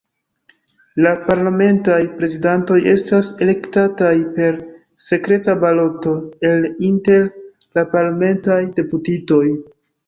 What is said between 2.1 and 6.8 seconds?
prezidantoj estas elektataj per sekreta baloto el